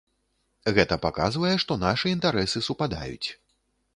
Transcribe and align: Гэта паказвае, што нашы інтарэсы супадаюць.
Гэта 0.77 0.95
паказвае, 1.03 1.51
што 1.63 1.77
нашы 1.83 2.07
інтарэсы 2.15 2.65
супадаюць. 2.69 3.27